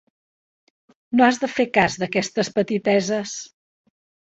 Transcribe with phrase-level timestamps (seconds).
[1.19, 3.37] No has de fer cas d'aquestes petiteses.